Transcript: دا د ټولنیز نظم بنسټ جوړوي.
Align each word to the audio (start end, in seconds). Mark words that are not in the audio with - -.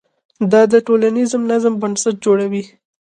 دا 0.51 0.61
د 0.71 0.73
ټولنیز 0.87 1.31
نظم 1.49 1.73
بنسټ 1.81 2.15
جوړوي. 2.25 2.63